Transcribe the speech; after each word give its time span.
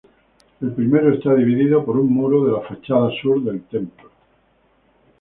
El 0.61 0.71
primero 0.73 1.13
está 1.13 1.35
dividido 1.35 1.85
por 1.85 1.95
un 1.99 2.11
muro 2.11 2.43
de 2.43 2.53
la 2.53 2.61
fachada 2.67 3.11
sur 3.21 3.39
del 3.43 3.61
templo. 3.65 4.09